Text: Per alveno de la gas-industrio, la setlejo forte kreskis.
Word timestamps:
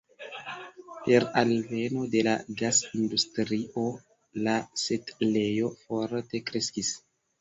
Per 1.07 1.19
alveno 1.41 2.07
de 2.15 2.23
la 2.27 2.33
gas-industrio, 2.61 3.85
la 4.49 4.57
setlejo 4.85 5.71
forte 5.85 6.43
kreskis. 6.49 6.91